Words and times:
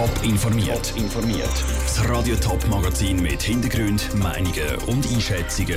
Top 0.00 0.24
informiert. 0.24 0.94
informiert. 0.96 1.52
Das 1.82 2.08
Radio 2.08 2.34
Top 2.36 2.66
Magazin 2.68 3.20
mit 3.20 3.42
Hintergrund, 3.42 4.08
Meinungen 4.14 4.76
und 4.86 5.06
Einschätzungen 5.12 5.76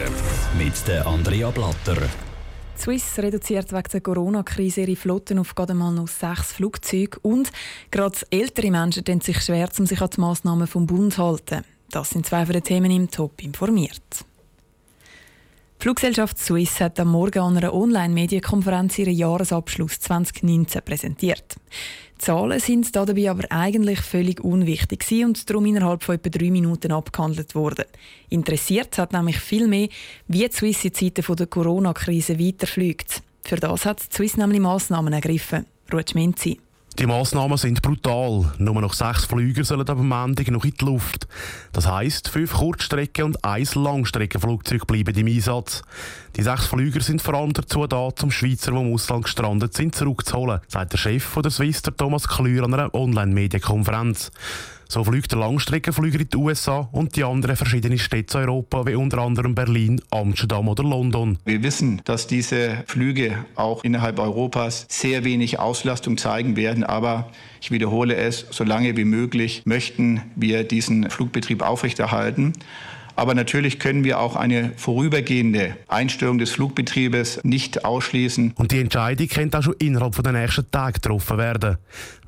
mit 0.57 0.87
der 0.87 1.05
Andrea 1.05 1.51
Blatter. 1.51 1.97
Swiss 2.77 3.19
reduziert 3.19 3.73
wegen 3.73 3.89
der 3.91 3.99
Corona-Krise 3.99 4.81
ihre 4.83 4.95
Flotten 4.95 5.39
auf 5.39 5.53
gerade 5.55 5.73
mal 5.73 5.91
noch 5.91 6.07
sechs 6.07 6.53
Flugzeuge 6.53 7.19
und 7.21 7.51
gerade 7.91 8.17
ältere 8.29 8.71
Menschen 8.71 9.03
tun 9.03 9.19
sich 9.19 9.41
schwer, 9.41 9.67
um 9.77 9.85
sich 9.85 10.01
an 10.01 10.09
die 10.15 10.21
Massnahmen 10.21 10.67
vom 10.67 10.87
Bund 10.87 11.15
zu 11.15 11.21
halten. 11.21 11.65
Das 11.89 12.11
sind 12.11 12.25
zwei 12.25 12.45
von 12.45 12.53
den 12.53 12.63
Themen 12.63 12.91
im 12.91 13.11
Top 13.11 13.43
informiert. 13.43 14.23
Die 15.83 15.87
Fluggesellschaft 15.87 16.37
Swiss 16.37 16.79
hat 16.79 16.97
am 17.01 17.09
Morgen 17.09 17.39
an 17.39 17.57
einer 17.57 17.73
Online-Medienkonferenz 17.73 18.97
ihren 18.99 19.15
Jahresabschluss 19.15 19.99
2019 19.99 20.81
präsentiert. 20.81 21.57
Die 21.57 22.17
Zahlen 22.19 22.57
sind 22.61 22.95
dabei 22.95 23.29
aber 23.29 23.51
eigentlich 23.51 23.99
völlig 23.99 24.39
unwichtig 24.39 25.03
und 25.25 25.49
darum 25.49 25.65
innerhalb 25.65 26.01
von 26.01 26.15
etwa 26.15 26.29
drei 26.29 26.51
Minuten 26.51 26.93
abgehandelt 26.93 27.53
worden. 27.53 27.83
Interessiert 28.29 28.97
hat 28.97 29.11
nämlich 29.11 29.37
viel 29.39 29.67
mehr, 29.67 29.89
wie 30.29 30.47
die 30.47 30.55
Swiss 30.55 30.85
in 30.85 30.93
Zeiten 30.93 31.35
der 31.35 31.47
Corona-Krise 31.47 32.39
weiterfliegt. 32.39 33.21
Für 33.41 33.57
das 33.57 33.85
hat 33.85 34.09
die 34.09 34.15
Swiss 34.15 34.37
nämlich 34.37 34.61
Massnahmen 34.61 35.11
ergriffen. 35.11 35.65
Ruth 35.91 36.15
Menzi. 36.15 36.61
Die 36.99 37.07
Massnahmen 37.07 37.57
sind 37.57 37.81
brutal. 37.81 38.53
Nur 38.59 38.79
noch 38.79 38.93
sechs 38.93 39.25
Flüger 39.25 39.63
sollen 39.63 39.89
am 39.89 40.07
Montag 40.07 40.51
noch 40.51 40.63
in 40.63 40.75
die 40.79 40.85
Luft. 40.85 41.27
Das 41.71 41.87
heisst, 41.87 42.29
fünf 42.29 42.53
Kurzstrecken- 42.53 43.23
und 43.23 43.43
ein 43.43 43.67
Langstreckenflugzeug 43.73 44.85
bleiben 44.85 45.15
im 45.15 45.25
Einsatz. 45.25 45.81
Die 46.35 46.43
sechs 46.43 46.67
Flüger 46.67 47.01
sind 47.01 47.23
vor 47.23 47.33
allem 47.33 47.53
dazu 47.53 47.87
da, 47.87 48.09
um 48.21 48.29
Schweizer, 48.29 48.71
die 48.71 48.77
im 48.77 48.93
Ausland 48.93 49.23
gestrandet 49.23 49.73
sind, 49.73 49.95
zurückzuholen, 49.95 50.61
sagt 50.67 50.93
der 50.93 50.97
Chef 50.99 51.35
der 51.43 51.49
Swiss, 51.49 51.81
Thomas 51.81 52.27
Klür, 52.27 52.63
an 52.63 52.75
einer 52.75 52.93
Online-Medienkonferenz. 52.93 54.31
So 54.87 55.03
fliegt 55.03 55.31
der 55.31 55.39
Langstreckenflüger 55.39 56.19
in 56.19 56.29
die 56.29 56.37
USA 56.37 56.89
und 56.91 57.15
die 57.15 57.23
anderen 57.23 57.55
verschiedene 57.55 57.97
Städte 57.97 58.39
in 58.39 58.49
Europa, 58.49 58.85
wie 58.85 58.95
unter 58.95 59.19
anderem 59.19 59.55
Berlin, 59.55 60.01
Amsterdam 60.11 60.67
oder 60.67 60.83
London. 60.83 61.37
Wir 61.45 61.63
wissen, 61.63 62.01
dass 62.05 62.27
diese 62.27 62.83
Flüge 62.87 63.45
auch 63.55 63.83
innerhalb 63.83 64.19
Europas 64.19 64.85
sehr 64.89 65.23
wenig 65.23 65.59
Auslastung 65.59 66.17
zeigen 66.17 66.55
werden, 66.55 66.83
aber 66.83 67.31
ich 67.61 67.71
wiederhole 67.71 68.15
es, 68.15 68.45
so 68.51 68.63
lange 68.63 68.97
wie 68.97 69.05
möglich 69.05 69.63
möchten 69.65 70.21
wir 70.35 70.63
diesen 70.63 71.09
Flugbetrieb 71.09 71.61
aufrechterhalten. 71.61 72.53
Aber 73.15 73.35
natürlich 73.35 73.79
können 73.79 74.03
wir 74.03 74.19
auch 74.19 74.35
eine 74.35 74.71
vorübergehende 74.75 75.77
Einstellung 75.87 76.37
des 76.37 76.51
Flugbetriebes 76.51 77.39
nicht 77.43 77.85
ausschließen. 77.85 78.53
Und 78.55 78.71
die 78.71 78.79
Entscheidung 78.79 79.27
könnte 79.27 79.59
auch 79.59 79.63
schon 79.63 79.75
innerhalb 79.79 80.21
der 80.21 80.33
nächsten 80.33 80.69
Tage 80.71 80.93
getroffen 80.93 81.37
werden. 81.37 81.77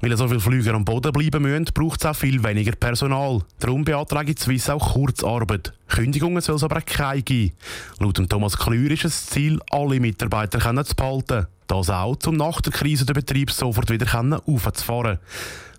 Weil 0.02 0.16
so 0.16 0.28
viele 0.28 0.40
Flüger 0.40 0.74
am 0.74 0.86
Boden 0.86 1.12
bleiben 1.12 1.42
müssen, 1.42 1.66
braucht 1.74 2.02
es 2.02 2.06
auch 2.06 2.16
viel 2.16 2.44
weniger 2.44 2.74
Personal. 2.74 3.42
Darum 3.60 3.84
beantragt 3.84 4.40
Swiss 4.40 4.70
auch 4.70 4.94
Kurzarbeit. 4.94 5.74
Kündigungen 5.88 6.42
soll 6.42 6.56
es 6.56 6.64
aber 6.64 6.82
keine 6.82 7.24
geben. 7.24 7.54
Laut 8.00 8.30
Thomas 8.30 8.58
Klür 8.58 8.92
ist 8.92 9.06
es 9.06 9.26
Ziel, 9.28 9.60
alle 9.72 10.00
Mitarbeiter 10.00 10.60
zu 10.86 10.96
behalten. 10.96 11.48
Das 11.68 11.90
auch, 11.90 12.18
um 12.28 12.38
nach 12.38 12.62
der 12.62 12.74
Krise 12.74 13.06
den 13.06 13.16
Betrieb 13.16 13.50
sofort 13.50 13.90
wieder 13.90 14.42
aufzufahren. 14.46 15.18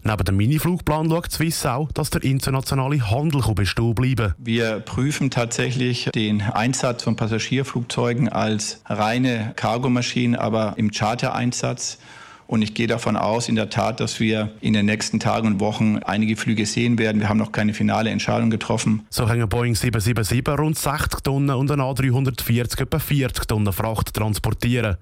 Neben 0.07 0.25
dem 0.25 0.37
Miniflugplan 0.37 1.11
schaut 1.11 1.33
Swiss 1.33 1.67
auch, 1.67 1.91
dass 1.91 2.11
der 2.11 2.23
internationale 2.23 3.11
Handel 3.11 3.43
bestehen 3.55 3.93
bleiben 3.93 4.35
Wir 4.39 4.79
prüfen 4.79 5.33
tatsächlich 5.33 6.11
den 6.15 6.43
Einsatz 6.43 7.03
von 7.03 7.17
Passagierflugzeugen 7.17 8.29
als 8.29 8.83
reine 8.87 9.53
Cargomaschinen, 9.57 10.37
aber 10.37 10.75
im 10.77 10.93
Charter-Einsatz. 10.93 11.99
Und 12.47 12.63
ich 12.63 12.75
gehe 12.75 12.87
davon 12.87 13.17
aus, 13.17 13.49
in 13.49 13.57
der 13.57 13.71
Tat, 13.71 14.01
dass 14.01 14.21
wir 14.21 14.51
in 14.61 14.73
den 14.73 14.87
nächsten 14.87 15.19
Tagen 15.19 15.49
und 15.49 15.61
Wochen 15.61 15.99
einige 16.05 16.37
Flüge 16.37 16.67
sehen 16.67 16.99
werden. 16.99 17.21
Wir 17.21 17.29
haben 17.29 17.39
noch 17.39 17.53
keine 17.53 17.75
finale 17.75 18.11
Entscheidung 18.11 18.51
getroffen. 18.51 19.05
So 19.11 19.27
können 19.27 19.49
Boeing 19.49 19.75
777 19.75 20.59
rund 20.59 20.79
60 20.79 21.21
Tonnen 21.23 21.57
und 21.57 21.71
ein 21.71 21.81
A340 21.81 22.83
etwa 22.83 22.99
40 22.99 23.47
Tonnen 23.47 23.73
Fracht 23.73 24.15
transportieren. 24.15 24.97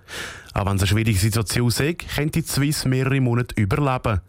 Auch 0.54 0.66
wenn 0.66 0.76
es 0.76 0.82
eine 0.82 0.88
schwierige 0.88 1.18
Situation 1.18 1.68
ist, 1.68 1.80
könnte 2.14 2.40
die 2.40 2.48
Swiss 2.48 2.84
mehrere 2.84 3.20
Monate 3.20 3.60
überleben. 3.60 4.20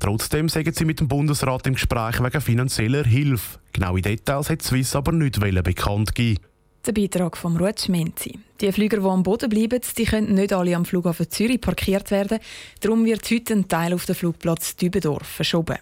Trotzdem 0.00 0.48
sagen 0.48 0.72
sie 0.72 0.84
mit 0.84 0.98
dem 1.00 1.08
Bundesrat 1.08 1.66
im 1.66 1.74
Gespräch 1.74 2.22
wegen 2.22 2.40
finanzieller 2.40 3.04
Hilfe. 3.04 3.58
Genaue 3.72 4.00
Details 4.00 4.50
hat 4.50 4.62
die 4.62 4.64
Swiss 4.64 4.96
aber 4.96 5.12
nicht 5.12 5.38
bekannt 5.40 6.14
geben. 6.14 6.40
Der 6.86 6.92
Beitrag 6.92 7.38
von 7.38 7.56
Ruth 7.56 7.80
Schmenzi. 7.80 8.38
Die 8.60 8.70
Flüger, 8.70 8.98
die 8.98 9.06
am 9.06 9.22
Boden 9.22 9.48
bleiben, 9.48 9.80
die 9.96 10.04
können 10.04 10.34
nicht 10.34 10.52
alle 10.52 10.76
am 10.76 10.84
Flughafen 10.84 11.30
Zürich 11.30 11.58
parkiert 11.58 12.10
werden. 12.10 12.38
Darum 12.80 13.06
wird 13.06 13.30
heute 13.30 13.54
ein 13.54 13.68
Teil 13.68 13.94
auf 13.94 14.04
den 14.04 14.14
Flugplatz 14.14 14.76
Dübendorf 14.76 15.26
verschoben. 15.26 15.78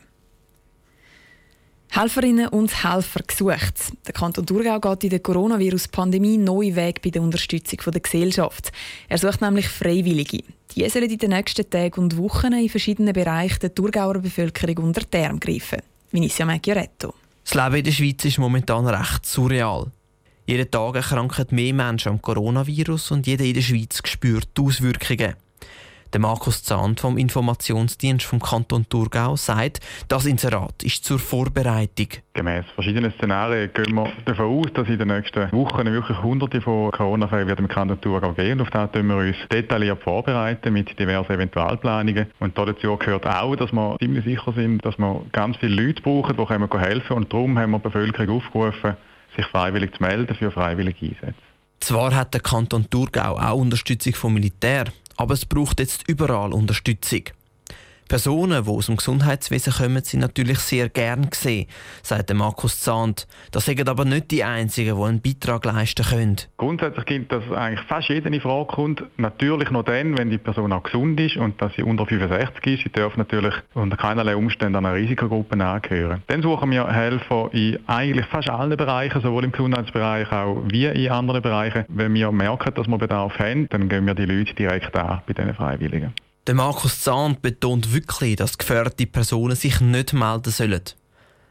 Helferinnen 1.91 2.48
und 2.48 2.84
Helfer 2.84 3.20
gesucht. 3.26 3.74
Der 4.06 4.14
Kanton 4.14 4.46
Thurgau 4.46 4.78
geht 4.78 5.04
in 5.04 5.10
der 5.10 5.18
Coronavirus-Pandemie 5.18 6.38
neue 6.38 6.76
Weg 6.76 7.02
bei 7.02 7.10
der 7.10 7.20
Unterstützung 7.22 7.80
der 7.84 8.00
Gesellschaft. 8.00 8.70
Er 9.08 9.18
sucht 9.18 9.41
nämlich 9.41 9.68
Freiwillige. 9.68 10.44
Die 10.74 10.88
sollen 10.88 11.10
in 11.10 11.18
den 11.18 11.30
nächsten 11.30 11.68
Tagen 11.68 12.00
und 12.00 12.16
Wochen 12.16 12.52
in 12.52 12.68
verschiedenen 12.68 13.12
Bereichen 13.12 13.58
der 13.58 13.74
Thurgauer 13.74 14.20
Bevölkerung 14.20 14.84
unter 14.84 15.02
die 15.02 15.18
Arme 15.18 15.41
greifen. 15.41 15.82
Vinicia 16.12 16.46
Macchioretto. 16.46 17.12
Das 17.44 17.54
Leben 17.54 17.74
in 17.74 17.84
der 17.84 17.91
Schweiz 17.91 18.24
ist 18.24 18.38
momentan 18.38 18.86
recht 18.86 19.26
surreal. 19.26 19.91
Jeden 20.44 20.70
Tag 20.70 20.97
erkranken 20.97 21.47
mehr 21.50 21.72
Menschen 21.72 22.08
am 22.08 22.20
Coronavirus 22.20 23.12
und 23.12 23.28
jeder 23.28 23.44
in 23.44 23.54
der 23.54 23.60
Schweiz 23.60 24.03
spürt 24.04 24.48
die 24.58 24.62
Auswirkungen. 24.62 25.34
Der 26.12 26.20
Markus 26.20 26.64
Zahn 26.64 26.97
vom 26.97 27.16
Informationsdienst 27.16 28.26
vom 28.26 28.41
Kanton 28.41 28.84
Thurgau 28.88 29.36
sagt, 29.36 29.78
das 30.08 30.26
Inserat 30.26 30.82
ist 30.82 31.04
zur 31.04 31.20
Vorbereitung. 31.20 32.08
Gemäss 32.34 32.66
verschiedenen 32.75 33.12
Szenarien 33.12 33.70
gehen 33.72 33.94
wir 33.94 34.12
davon 34.25 34.47
aus, 34.47 34.72
dass 34.75 34.88
in 34.88 34.98
den 34.98 35.08
nächsten 35.08 35.50
Wochen 35.53 35.86
wirklich 35.86 36.20
hunderte 36.20 36.60
von 36.60 36.91
Corona-Fällen 36.91 37.56
im 37.56 37.69
Kanton 37.69 38.00
Thurgau 38.00 38.32
gehen. 38.32 38.59
Und 38.59 38.62
auf 38.62 38.70
das 38.70 38.91
tun 38.91 39.06
wir 39.06 39.16
uns 39.16 39.36
detailliert 39.50 40.03
vorbereiten 40.03 40.72
mit 40.72 40.98
diversen 40.98 41.32
Eventualplanungen. 41.32 42.26
Und 42.41 42.59
dazu 42.59 42.97
gehört 42.97 43.26
auch, 43.26 43.54
dass 43.54 43.72
wir 43.72 43.97
ziemlich 44.00 44.24
sicher 44.24 44.53
sind, 44.53 44.84
dass 44.84 44.98
wir 44.98 45.22
ganz 45.30 45.56
viele 45.59 45.82
Leute 45.82 46.03
brauchen, 46.03 46.36
die 46.36 46.78
helfen 46.78 47.06
können. 47.06 47.22
Und 47.22 47.32
darum 47.32 47.59
haben 47.59 47.70
wir 47.70 47.78
die 47.78 47.84
Bevölkerung 47.84 48.36
aufgerufen, 48.36 48.97
sich 49.37 49.47
freiwillig 49.47 49.94
zu 49.94 50.03
melden 50.03 50.34
für 50.34 50.50
freiwillige 50.50 51.06
Einsätze. 51.06 51.34
Zwar 51.81 52.15
hat 52.15 52.34
der 52.34 52.41
Kanton 52.41 52.88
Thurgau 52.88 53.38
auch 53.38 53.56
Unterstützung 53.56 54.15
vom 54.15 54.34
Militär, 54.34 54.84
aber 55.16 55.34
es 55.34 55.44
braucht 55.44 55.81
jetzt 55.81 56.09
überall 56.09 56.53
Unterstützung. 56.53 57.25
Personen, 58.12 58.62
die 58.64 58.70
aus 58.70 58.86
dem 58.86 58.98
Gesundheitswesen 58.98 59.72
kommen, 59.72 60.04
sind 60.04 60.20
natürlich 60.20 60.58
sehr 60.58 60.90
gern 60.90 61.30
gesehen, 61.30 61.66
sagt 62.02 62.30
Markus 62.34 62.78
Zahnt. 62.78 63.26
Das 63.52 63.64
sind 63.64 63.88
aber 63.88 64.04
nicht 64.04 64.30
die 64.30 64.44
Einzigen, 64.44 64.98
die 64.98 65.02
einen 65.02 65.22
Beitrag 65.22 65.64
leisten 65.64 66.04
können. 66.04 66.36
Grundsätzlich 66.58 67.06
gilt, 67.06 67.32
dass 67.32 67.50
eigentlich 67.50 67.80
fast 67.88 68.10
jeder 68.10 68.30
in 68.30 68.38
Frage 68.42 68.66
kommt. 68.66 69.02
Natürlich 69.16 69.70
nur 69.70 69.82
dann, 69.82 70.18
wenn 70.18 70.28
die 70.28 70.36
Person 70.36 70.74
auch 70.74 70.82
gesund 70.82 71.18
ist 71.20 71.38
und 71.38 71.62
dass 71.62 71.72
sie 71.74 71.84
unter 71.84 72.04
65 72.04 72.66
ist. 72.66 72.82
Sie 72.82 72.90
dürfen 72.90 73.18
natürlich 73.18 73.54
unter 73.72 73.96
keinerlei 73.96 74.36
Umständen 74.36 74.76
einer 74.76 74.92
Risikogruppe 74.92 75.58
angehören. 75.64 76.22
Dann 76.26 76.42
suchen 76.42 76.70
wir 76.70 76.86
Helfer 76.88 77.48
in 77.54 77.78
eigentlich 77.86 78.26
fast 78.26 78.50
allen 78.50 78.76
Bereichen, 78.76 79.22
sowohl 79.22 79.44
im 79.44 79.52
Gesundheitsbereich 79.52 80.30
auch 80.30 80.62
wie 80.68 80.84
in 80.84 81.10
anderen 81.10 81.40
Bereichen. 81.40 81.86
Wenn 81.88 82.12
wir 82.12 82.30
merken, 82.30 82.74
dass 82.74 82.86
wir 82.86 82.98
Bedarf 82.98 83.38
haben, 83.38 83.70
dann 83.70 83.88
gehen 83.88 84.06
wir 84.06 84.14
die 84.14 84.26
Leute 84.26 84.54
direkt 84.54 84.94
an 84.96 85.22
bei 85.26 85.32
diesen 85.32 85.54
Freiwilligen. 85.54 86.12
Der 86.48 86.56
Markus 86.56 87.00
Zahn 87.00 87.36
betont 87.41 87.92
wirklich, 87.92 88.34
dass 88.34 88.58
gefährdete 88.58 89.06
Personen 89.06 89.54
sich 89.54 89.80
nicht 89.80 90.12
melden 90.12 90.53
sollen. 90.53 90.82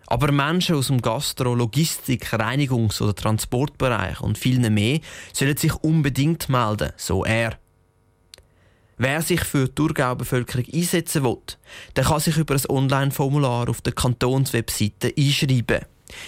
Aber 0.07 0.33
Menschen 0.33 0.75
aus 0.75 0.87
dem 0.87 1.01
Gastro-, 1.01 1.55
Logistik-, 1.55 2.33
Reinigungs- 2.33 3.01
oder 3.01 3.15
Transportbereich 3.15 4.19
und 4.19 4.37
vielen 4.37 4.73
mehr 4.73 4.99
sollen 5.31 5.55
sich 5.55 5.73
unbedingt 5.75 6.49
melden, 6.49 6.91
so 6.97 7.23
er. 7.23 7.57
Wer 8.97 9.21
sich 9.21 9.45
für 9.45 9.69
die 9.69 9.75
Thurgau-Bevölkerung 9.75 10.65
einsetzen 10.73 11.23
will, 11.23 11.37
der 11.95 12.03
kann 12.03 12.19
sich 12.19 12.35
über 12.35 12.55
ein 12.55 12.65
Online-Formular 12.67 13.69
auf 13.69 13.79
der 13.79 13.93
Kantonswebseite 13.93 15.13
einschreiben. 15.17 15.85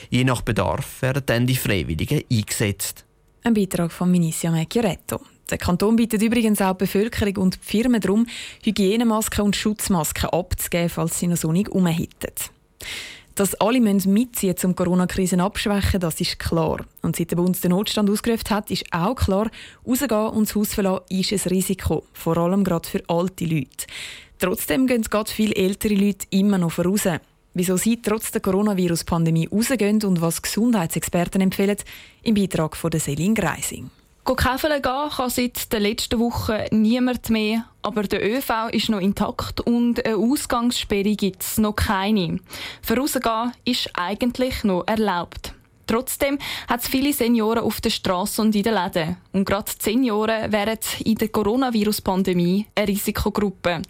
Je 0.09 0.23
nach 0.23 0.41
Bedarf 0.41 1.01
werden 1.01 1.23
dann 1.25 1.47
die 1.47 1.57
Freiwilligen 1.57 2.23
eingesetzt. 2.31 3.03
Ein 3.43 3.55
Beitrag 3.55 3.91
von 3.91 4.09
Minicia 4.09 4.51
Mecchioretto. 4.51 5.19
Der 5.49 5.57
Kanton 5.57 5.95
bittet 5.95 6.21
übrigens 6.21 6.61
auch 6.61 6.73
die 6.73 6.85
Bevölkerung 6.85 7.37
und 7.37 7.55
die 7.55 7.59
Firmen 7.61 8.01
darum, 8.01 8.25
Hygienemasken 8.63 9.43
und 9.43 9.55
Schutzmasken 9.55 10.29
abzugeben, 10.29 10.89
falls 10.89 11.19
sie 11.19 11.27
noch 11.27 11.37
so 11.37 11.51
nicht 11.51 11.69
umhitten. 11.69 12.33
Dass 13.35 13.55
alle 13.55 13.79
mitziehen 13.79 14.55
um 14.63 14.69
die 14.71 14.75
Corona-Krise 14.75 15.41
abschwächen, 15.41 15.99
das 15.99 16.21
ist 16.21 16.37
klar. 16.37 16.85
Und 17.01 17.15
seit 17.15 17.31
der 17.31 17.37
Bund 17.37 17.61
den 17.63 17.71
Notstand 17.71 18.09
ausgerufen 18.09 18.49
hat, 18.51 18.69
ist 18.69 18.85
auch 18.91 19.15
klar, 19.15 19.49
rausgehen 19.87 20.27
und 20.27 20.47
das 20.47 20.55
Haus 20.55 20.73
verlassen 20.75 21.05
ist 21.09 21.31
ein 21.31 21.49
Risiko, 21.49 22.03
vor 22.13 22.37
allem 22.37 22.63
gerade 22.63 22.87
für 22.87 23.03
alte 23.07 23.45
Leute. 23.45 23.87
Trotzdem 24.37 24.85
gehen 24.85 25.01
gerade 25.01 25.31
viele 25.31 25.55
ältere 25.55 25.95
Leute 25.95 26.27
immer 26.29 26.59
noch 26.59 26.73
voraus. 26.73 27.07
Wieso 27.55 27.77
sie 27.77 28.01
trotz 28.01 28.31
der 28.31 28.41
Coronavirus-Pandemie 28.41 29.47
rausgehen 29.51 30.03
und 30.03 30.21
was 30.21 30.41
Gesundheitsexperten 30.41 31.41
empfehlen, 31.41 31.77
im 32.23 32.35
Beitrag 32.35 32.75
von 32.75 32.91
Selin 32.99 33.35
Greising. 33.35 33.89
Käfeln 34.25 34.81
gehen 34.81 35.09
kann 35.09 35.29
seit 35.29 35.71
der 35.73 35.81
letzten 35.81 36.19
Woche 36.19 36.67
niemand 36.71 37.29
mehr, 37.29 37.65
aber 37.81 38.03
der 38.03 38.25
ÖV 38.25 38.69
ist 38.71 38.89
noch 38.89 39.01
intakt 39.01 39.59
und 39.61 40.05
eine 40.05 40.15
Ausgangssperre 40.15 41.15
gibt 41.15 41.43
es 41.43 41.57
noch 41.57 41.75
keine. 41.75 42.39
Vorausgehen 42.81 43.51
ist 43.65 43.89
eigentlich 43.93 44.63
noch 44.63 44.87
erlaubt. 44.87 45.53
Trotzdem 45.87 46.39
hat 46.69 46.81
es 46.81 46.87
viele 46.87 47.11
Senioren 47.11 47.63
auf 47.63 47.81
der 47.81 47.89
Straße 47.89 48.41
und 48.41 48.55
in 48.55 48.63
den 48.63 48.73
Läden. 48.73 49.17
Und 49.33 49.45
gerade 49.45 49.71
Senioren 49.77 50.51
wären 50.51 50.79
in 51.03 51.15
der 51.15 51.27
Coronavirus-Pandemie 51.27 52.65
eine 52.73 52.87
Risikogruppe. 52.87 53.81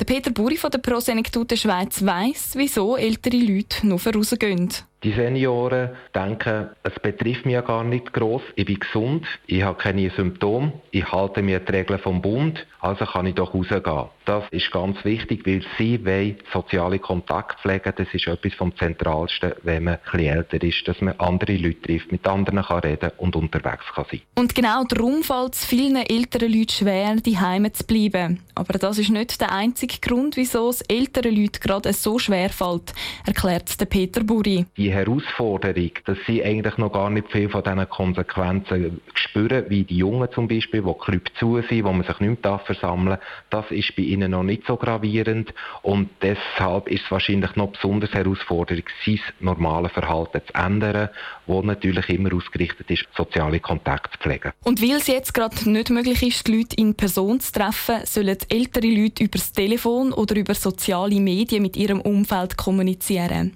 Der 0.00 0.04
Peter 0.04 0.30
Buri 0.30 0.56
von 0.56 0.70
der 0.70 0.78
Pro 0.78 1.00
Senectute 1.00 1.56
Schweiz 1.56 2.04
weiss, 2.04 2.52
wieso 2.54 2.96
ältere 2.96 3.36
Leute 3.36 3.86
noch 3.86 4.00
vorausgehen. 4.00 4.70
Die 5.04 5.12
Senioren 5.12 5.90
denken, 6.14 6.70
es 6.82 6.98
betrifft 6.98 7.44
mich 7.44 7.52
ja 7.52 7.60
gar 7.60 7.84
nicht 7.84 8.14
groß. 8.14 8.40
Ich 8.54 8.64
bin 8.64 8.80
gesund, 8.80 9.26
ich 9.46 9.62
habe 9.62 9.76
keine 9.76 10.08
Symptome, 10.08 10.72
ich 10.92 11.12
halte 11.12 11.42
mir 11.42 11.60
die 11.60 11.72
Regeln 11.72 12.00
vom 12.00 12.22
Bund, 12.22 12.66
also 12.80 13.04
kann 13.04 13.26
ich 13.26 13.34
doch 13.34 13.52
rausgehen. 13.52 14.08
Das 14.24 14.44
ist 14.50 14.70
ganz 14.70 15.04
wichtig, 15.04 15.46
weil 15.46 15.62
sie 15.76 16.02
wollen 16.06 16.36
soziale 16.50 16.98
Kontakte 16.98 17.60
pflegen. 17.60 17.92
Das 17.94 18.08
ist 18.14 18.26
etwas 18.26 18.54
vom 18.54 18.74
Zentralsten, 18.76 19.52
wenn 19.62 19.84
man 19.84 19.94
etwas 19.94 20.20
älter 20.20 20.62
ist, 20.62 20.88
dass 20.88 21.00
man 21.02 21.14
andere 21.18 21.56
Leute 21.56 21.82
trifft, 21.82 22.10
mit 22.10 22.26
anderen 22.26 22.62
kann 22.62 22.78
reden 22.78 23.10
und 23.18 23.36
unterwegs 23.36 23.84
kann 23.94 24.06
sein. 24.10 24.22
Und 24.36 24.54
genau 24.54 24.84
darum 24.84 25.22
fällt 25.22 25.54
es 25.54 25.66
vielen 25.66 25.96
älteren 25.96 26.50
Leuten 26.50 26.70
schwer, 26.70 27.16
die 27.16 27.38
Heime 27.38 27.72
zu 27.72 27.84
bleiben. 27.84 28.40
Aber 28.54 28.78
das 28.78 28.98
ist 28.98 29.10
nicht 29.10 29.40
der 29.40 29.52
einzige 29.52 29.98
Grund, 30.00 30.38
wieso 30.38 30.70
es 30.70 30.80
älteren 30.82 31.34
Leuten 31.34 31.60
gerade 31.60 31.92
so 31.92 32.18
schwer 32.18 32.48
fällt, 32.48 32.94
erklärt 33.26 33.78
der 33.78 33.86
Peter 33.86 34.24
Buri. 34.24 34.64
Die 34.78 34.93
Herausforderung, 34.94 35.90
dass 36.04 36.18
sie 36.26 36.44
eigentlich 36.44 36.78
noch 36.78 36.92
gar 36.92 37.10
nicht 37.10 37.30
viel 37.30 37.48
von 37.48 37.62
diesen 37.62 37.88
Konsequenzen 37.88 39.00
spüren, 39.14 39.64
wie 39.68 39.84
die 39.84 39.98
Jungen 39.98 40.28
zum 40.32 40.48
Beispiel, 40.48 40.84
wo 40.84 40.94
Club 40.94 41.28
zu 41.38 41.60
sind, 41.68 41.84
wo 41.84 41.92
man 41.92 42.04
sich 42.04 42.20
nicht 42.20 42.44
mehr 42.44 42.58
versammeln 42.60 43.18
darf, 43.50 43.68
das 43.68 43.78
ist 43.78 43.96
bei 43.96 44.02
ihnen 44.02 44.30
noch 44.30 44.42
nicht 44.42 44.66
so 44.66 44.76
gravierend 44.76 45.52
und 45.82 46.10
deshalb 46.22 46.88
ist 46.88 47.04
es 47.04 47.10
wahrscheinlich 47.10 47.56
noch 47.56 47.72
besonders 47.72 48.12
herausfordernd, 48.12 48.84
sein 49.04 49.20
normales 49.40 49.92
Verhalten 49.92 50.40
zu 50.46 50.54
ändern, 50.54 51.08
wo 51.46 51.62
natürlich 51.62 52.08
immer 52.08 52.34
ausgerichtet 52.34 52.90
ist, 52.90 53.06
soziale 53.16 53.60
Kontakte 53.60 54.18
zu 54.18 54.18
pflegen. 54.18 54.52
Und 54.62 54.80
weil 54.82 54.96
es 54.96 55.06
jetzt 55.06 55.34
gerade 55.34 55.70
nicht 55.70 55.90
möglich 55.90 56.22
ist, 56.22 56.46
die 56.46 56.56
Leute 56.56 56.76
in 56.76 56.94
Person 56.94 57.40
zu 57.40 57.52
treffen, 57.52 58.04
sollen 58.04 58.36
ältere 58.48 58.86
Leute 58.86 59.24
über 59.24 59.38
das 59.38 59.52
Telefon 59.52 60.12
oder 60.12 60.36
über 60.36 60.54
soziale 60.54 61.20
Medien 61.20 61.62
mit 61.62 61.76
ihrem 61.76 62.00
Umfeld 62.00 62.56
kommunizieren. 62.56 63.54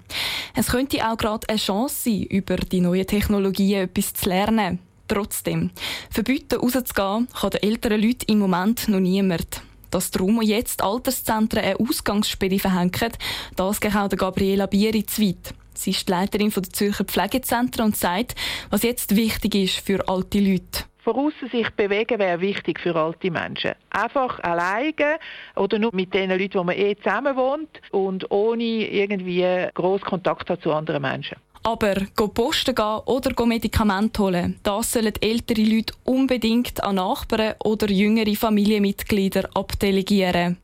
Es 0.55 0.67
könnte 0.67 1.07
auch 1.07 1.17
gerade 1.17 1.28
eine 1.47 1.57
Chance 1.57 1.95
sein, 2.09 2.23
über 2.23 2.57
die 2.57 2.81
neuen 2.81 3.07
Technologien 3.07 3.83
etwas 3.83 4.13
zu 4.13 4.29
lernen. 4.29 4.79
Trotzdem, 5.07 5.71
verbieten 6.09 6.59
rauszugehen 6.59 7.27
kann 7.33 7.49
den 7.49 7.63
älteren 7.63 8.01
Leuten 8.01 8.31
im 8.31 8.39
Moment 8.39 8.87
noch 8.87 8.99
niemand. 8.99 9.61
Dass 9.89 10.11
darum 10.11 10.41
jetzt 10.41 10.83
Alterszentren 10.83 11.63
eine 11.63 11.79
Ausgangssperre 11.79 12.59
verhängen, 12.59 13.11
das 13.55 13.81
geht 13.81 13.95
auch 13.95 14.09
Gabriela 14.09 14.67
Bieri 14.67 15.05
zu 15.05 15.23
weit. 15.23 15.53
Sie 15.73 15.91
ist 15.91 16.07
die 16.07 16.11
Leiterin 16.11 16.51
der 16.51 16.63
Zürcher 16.63 17.05
Pflegezentren 17.05 17.85
und 17.85 17.95
sagt, 17.95 18.35
was 18.69 18.83
jetzt 18.83 19.15
wichtig 19.15 19.55
ist 19.55 19.79
für 19.79 20.07
alte 20.07 20.39
Leute. 20.39 20.88
Voraus 21.09 21.33
sich 21.51 21.67
bewegen 21.71 22.19
wäre 22.19 22.39
wichtig 22.39 22.79
für 22.79 22.95
alte 22.95 23.31
Menschen. 23.31 23.71
Einfach 23.89 24.39
alleine 24.41 25.17
oder 25.55 25.79
nur 25.79 25.89
mit 25.91 26.13
den 26.13 26.29
Leuten, 26.29 26.59
wo 26.59 26.63
man 26.63 26.77
eh 26.77 26.95
zusammen 26.97 27.35
wohnt 27.35 27.81
und 27.89 28.29
ohne 28.29 28.63
irgendwie 28.63 29.67
groß 29.73 30.01
Kontakt 30.01 30.61
zu 30.61 30.71
anderen 30.71 31.01
Menschen. 31.01 31.37
Aber 31.63 31.95
go 32.15 32.27
posten 32.27 32.75
gehen 32.75 32.99
oder 33.07 33.45
Medikamente 33.47 34.21
holen, 34.21 34.59
das 34.61 34.91
sollen 34.91 35.13
ältere 35.19 35.63
Leute 35.63 35.95
unbedingt 36.03 36.83
an 36.83 36.97
Nachbarn 36.97 37.55
oder 37.63 37.89
jüngere 37.89 38.35
Familienmitglieder 38.35 39.49
abdelegieren. 39.55 40.57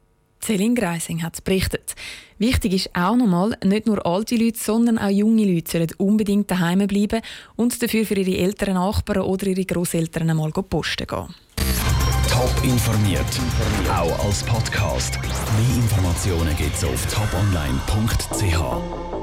Céline 0.45 0.75
Greising 0.75 1.23
hat 1.23 1.43
berichtet. 1.43 1.95
Wichtig 2.37 2.73
ist 2.73 2.89
auch 2.93 3.15
nochmal, 3.15 3.57
nicht 3.63 3.87
nur 3.87 4.05
alte 4.05 4.35
Leute, 4.35 4.59
sondern 4.59 4.99
auch 4.99 5.09
junge 5.09 5.45
Leute 5.45 5.71
sollen 5.71 5.89
unbedingt 5.97 6.51
daheim 6.51 6.85
bleiben 6.85 7.21
und 7.55 7.81
dafür 7.81 8.05
für 8.05 8.15
ihre 8.15 8.37
älteren 8.37 8.75
Nachbarn 8.75 9.23
oder 9.23 9.47
ihre 9.47 9.65
Großeltern 9.65 10.29
einmal 10.29 10.51
posten 10.51 11.07
gehen. 11.07 11.33
Top 12.29 12.53
informiert, 12.63 13.25
auch 13.89 14.25
als 14.25 14.43
Podcast. 14.43 15.17
Mehr 15.21 15.77
Informationen 15.77 16.55
gibt 16.57 16.75
es 16.75 16.83
auf 16.83 17.05
toponline.ch. 17.05 19.14